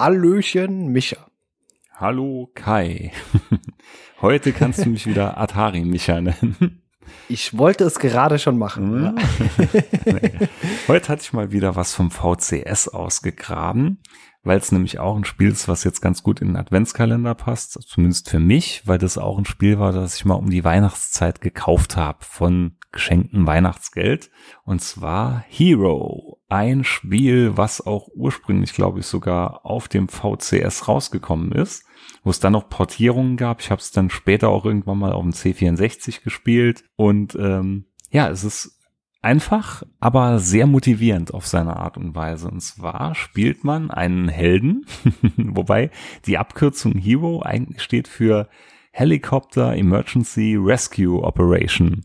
[0.00, 1.18] Hallöchen, Micha.
[1.94, 3.12] Hallo Kai.
[4.22, 6.80] Heute kannst du mich wieder Atari Micha nennen.
[7.28, 9.14] Ich wollte es gerade schon machen.
[9.14, 9.14] Ja.
[10.88, 14.00] Heute hatte ich mal wieder was vom VCS ausgegraben,
[14.42, 17.72] weil es nämlich auch ein Spiel ist, was jetzt ganz gut in den Adventskalender passt,
[17.86, 21.42] zumindest für mich, weil das auch ein Spiel war, das ich mal um die Weihnachtszeit
[21.42, 24.30] gekauft habe von geschenktem Weihnachtsgeld.
[24.64, 31.52] Und zwar Hero, ein Spiel, was auch ursprünglich, glaube ich, sogar auf dem VCS rausgekommen
[31.52, 31.84] ist,
[32.24, 33.60] wo es dann noch Portierungen gab.
[33.60, 36.84] Ich habe es dann später auch irgendwann mal auf dem C64 gespielt.
[36.96, 38.80] Und ähm, ja, es ist
[39.22, 42.48] einfach, aber sehr motivierend auf seine Art und Weise.
[42.48, 44.86] Und zwar spielt man einen Helden,
[45.36, 45.90] wobei
[46.26, 48.48] die Abkürzung Hero eigentlich steht für
[48.92, 52.04] Helicopter Emergency Rescue Operation.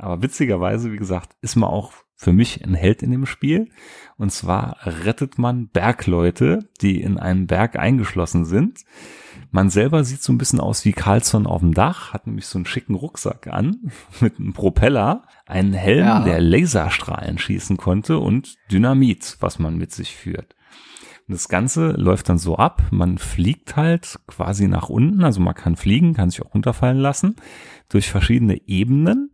[0.00, 3.68] Aber witzigerweise, wie gesagt, ist man auch für mich ein Held in dem Spiel.
[4.16, 8.80] Und zwar rettet man Bergleute, die in einem Berg eingeschlossen sind.
[9.50, 12.58] Man selber sieht so ein bisschen aus wie Carlson auf dem Dach, hat nämlich so
[12.58, 13.90] einen schicken Rucksack an
[14.20, 16.22] mit einem Propeller, einen Helm, ja.
[16.22, 20.54] der Laserstrahlen schießen konnte und Dynamit, was man mit sich führt.
[21.26, 25.54] Und das Ganze läuft dann so ab, man fliegt halt quasi nach unten, also man
[25.54, 27.36] kann fliegen, kann sich auch runterfallen lassen,
[27.88, 29.30] durch verschiedene Ebenen.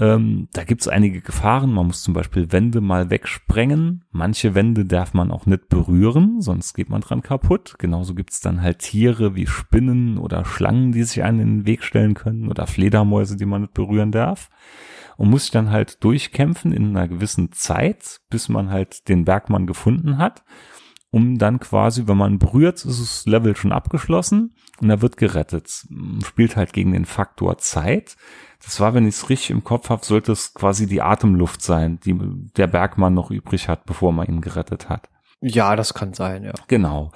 [0.00, 1.72] Ähm, da gibt es einige Gefahren.
[1.72, 4.04] Man muss zum Beispiel Wände mal wegsprengen.
[4.12, 7.74] Manche Wände darf man auch nicht berühren, sonst geht man dran kaputt.
[7.78, 11.66] Genauso gibt es dann halt Tiere wie Spinnen oder Schlangen, die sich einen in den
[11.66, 14.50] Weg stellen können oder Fledermäuse, die man nicht berühren darf.
[15.16, 19.66] Und muss sich dann halt durchkämpfen in einer gewissen Zeit, bis man halt den Bergmann
[19.66, 20.44] gefunden hat
[21.10, 25.86] um dann quasi, wenn man berührt, ist das Level schon abgeschlossen und er wird gerettet.
[26.24, 28.16] Spielt halt gegen den Faktor Zeit.
[28.64, 32.00] Das war, wenn ich es richtig im Kopf habe, sollte es quasi die Atemluft sein,
[32.00, 32.18] die
[32.56, 35.08] der Bergmann noch übrig hat, bevor man ihn gerettet hat.
[35.40, 36.52] Ja, das kann sein, ja.
[36.66, 37.12] Genau.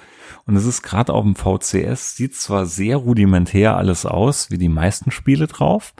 [0.47, 4.69] Und es ist gerade auf dem VCS, sieht zwar sehr rudimentär alles aus, wie die
[4.69, 5.93] meisten Spiele drauf,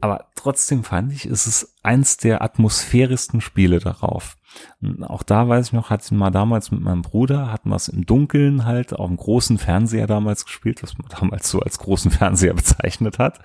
[0.00, 4.36] aber trotzdem fand ich, ist es eins der atmosphärischsten Spiele darauf.
[4.80, 7.76] Und auch da weiß ich noch, hatte ich mal damals mit meinem Bruder, hatten wir
[7.76, 11.78] es im Dunkeln halt auf dem großen Fernseher damals gespielt, was man damals so als
[11.78, 13.40] großen Fernseher bezeichnet hat.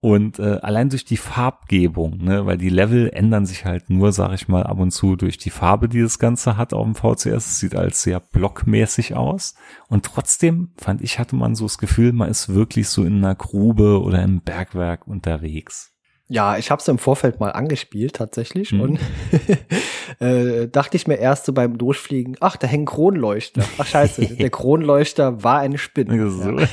[0.00, 4.32] Und äh, allein durch die Farbgebung, ne, weil die Level ändern sich halt nur, sag
[4.32, 7.26] ich mal, ab und zu durch die Farbe, die das Ganze hat auf dem VCS.
[7.26, 9.54] Es sieht als sehr blockmäßig aus.
[9.88, 13.34] Und trotzdem fand ich, hatte man so das Gefühl, man ist wirklich so in einer
[13.34, 15.97] Grube oder im Bergwerk unterwegs.
[16.30, 18.80] Ja, ich habe es im Vorfeld mal angespielt tatsächlich mhm.
[18.82, 19.00] und
[20.20, 23.62] äh, dachte ich mir erst so beim Durchfliegen, ach, da hängen Kronleuchter.
[23.78, 26.30] Ach scheiße, der Kronleuchter war eine Spinne.
[26.30, 26.66] So ja.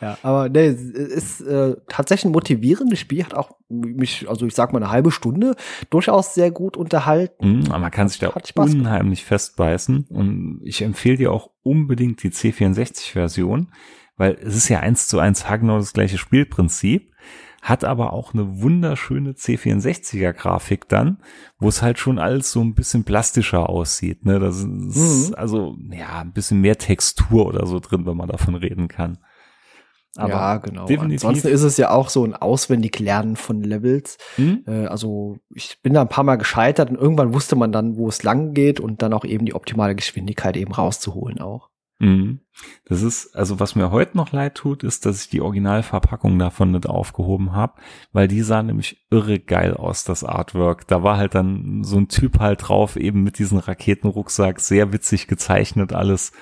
[0.00, 4.54] ja, aber ne, es ist äh, tatsächlich ein motivierendes Spiel, hat auch mich, also ich
[4.54, 5.54] sag mal eine halbe Stunde,
[5.90, 7.58] durchaus sehr gut unterhalten.
[7.58, 9.20] Mhm, aber man kann sich da unheimlich gemacht.
[9.20, 13.68] festbeißen und ich empfehle dir auch unbedingt die C64-Version
[14.16, 17.12] weil es ist ja eins zu eins haargenau das gleiche Spielprinzip,
[17.62, 21.22] hat aber auch eine wunderschöne C64er Grafik dann,
[21.58, 24.26] wo es halt schon alles so ein bisschen plastischer aussieht.
[24.26, 24.38] Ne?
[24.38, 25.34] Das ist mhm.
[25.34, 29.18] also ja ein bisschen mehr Textur oder so drin, wenn man davon reden kann.
[30.16, 30.86] Aber ja, genau.
[30.86, 31.24] Definitiv.
[31.24, 34.18] Ansonsten ist es ja auch so ein Auswendiglernen von Levels.
[34.36, 34.64] Mhm.
[34.66, 38.08] Äh, also ich bin da ein paar Mal gescheitert und irgendwann wusste man dann, wo
[38.08, 41.70] es lang geht und dann auch eben die optimale Geschwindigkeit eben rauszuholen auch.
[41.98, 42.40] Mhm.
[42.84, 46.72] Das ist, also was mir heute noch leid tut, ist, dass ich die Originalverpackung davon
[46.72, 47.74] nicht aufgehoben habe,
[48.12, 50.86] weil die sah nämlich irre geil aus, das Artwork.
[50.86, 55.26] Da war halt dann so ein Typ halt drauf, eben mit diesem Raketenrucksack, sehr witzig
[55.26, 56.32] gezeichnet alles.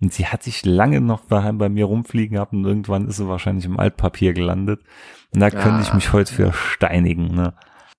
[0.00, 3.28] Und die hatte ich lange noch daheim bei mir rumfliegen gehabt und irgendwann ist sie
[3.28, 4.80] wahrscheinlich im Altpapier gelandet.
[5.34, 7.54] Und da ah, könnte ich mich heute für steinigen, ne?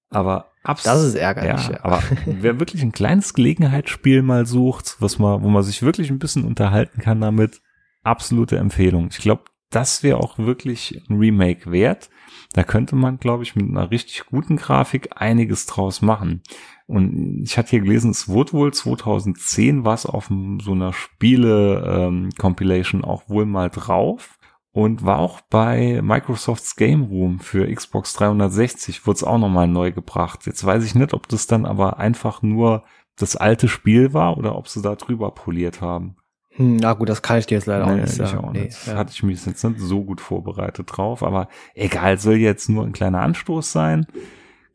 [0.09, 1.67] Aber Abs das ist ärgerlich.
[1.67, 1.83] Ja, ja.
[1.83, 6.19] Aber wer wirklich ein kleines Gelegenheitsspiel mal sucht, was man, wo man sich wirklich ein
[6.19, 7.61] bisschen unterhalten kann damit,
[8.03, 9.07] absolute Empfehlung.
[9.11, 12.09] Ich glaube, das wäre auch wirklich ein Remake wert.
[12.53, 16.41] Da könnte man, glaube ich, mit einer richtig guten Grafik einiges draus machen.
[16.87, 20.31] Und ich hatte hier gelesen, es wurde wohl 2010 was auf
[20.61, 24.38] so einer Spiele-Compilation ähm, auch wohl mal drauf
[24.71, 29.91] und war auch bei Microsofts Game Room für Xbox 360, wurde es auch nochmal neu
[29.91, 30.45] gebracht.
[30.45, 32.83] Jetzt weiß ich nicht, ob das dann aber einfach nur
[33.15, 36.15] das alte Spiel war oder ob sie da drüber poliert haben.
[36.51, 38.37] Hm, na gut, das kann ich dir jetzt leider nee, auch nicht sagen.
[38.37, 38.87] Auch nee, nicht.
[38.87, 38.95] Ja.
[38.95, 42.91] Hatte ich mich jetzt nicht so gut vorbereitet drauf, aber egal, soll jetzt nur ein
[42.91, 44.07] kleiner Anstoß sein.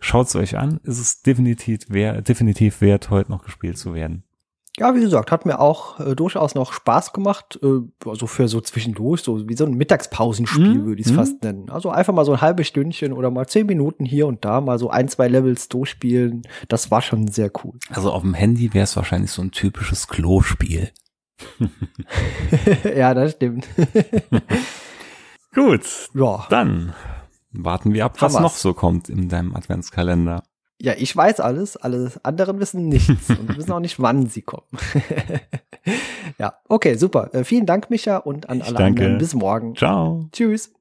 [0.00, 4.24] Schaut's euch an, ist es definitiv, wär, definitiv wert, heute noch gespielt zu werden.
[4.76, 7.60] Ja, wie gesagt, hat mir auch äh, durchaus noch Spaß gemacht.
[7.62, 10.84] Äh, also für so zwischendurch, so wie so ein Mittagspausenspiel mhm.
[10.84, 11.16] würde ich es mhm.
[11.16, 11.70] fast nennen.
[11.70, 14.78] Also einfach mal so ein halbes Stündchen oder mal zehn Minuten hier und da mal
[14.80, 16.42] so ein, zwei Levels durchspielen.
[16.68, 17.78] Das war schon sehr cool.
[17.90, 20.90] Also auf dem Handy wäre es wahrscheinlich so ein typisches Klospiel.
[22.96, 23.68] ja, das stimmt.
[25.54, 25.82] Gut.
[26.14, 26.46] Ja.
[26.50, 26.94] Dann
[27.52, 30.42] warten wir ab, was noch so kommt in deinem Adventskalender.
[30.80, 34.66] Ja, ich weiß alles, alle anderen wissen nichts und wissen auch nicht, wann sie kommen.
[36.38, 37.32] ja, okay, super.
[37.32, 39.02] Äh, vielen Dank, Micha, und an ich alle danke.
[39.02, 39.18] anderen.
[39.18, 39.76] Bis morgen.
[39.76, 40.28] Ciao.
[40.32, 40.72] Tschüss.